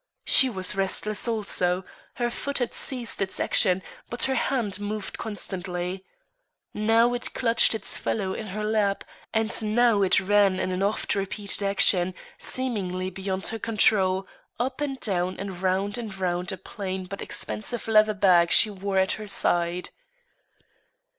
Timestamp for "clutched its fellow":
7.35-8.33